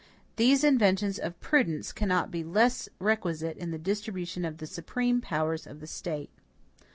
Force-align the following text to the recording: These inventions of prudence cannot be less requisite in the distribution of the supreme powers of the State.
These 0.35 0.63
inventions 0.63 1.19
of 1.19 1.39
prudence 1.39 1.91
cannot 1.93 2.31
be 2.31 2.43
less 2.43 2.89
requisite 2.97 3.55
in 3.57 3.69
the 3.69 3.77
distribution 3.77 4.45
of 4.45 4.57
the 4.57 4.65
supreme 4.65 5.21
powers 5.21 5.67
of 5.67 5.79
the 5.79 5.85
State. 5.85 6.31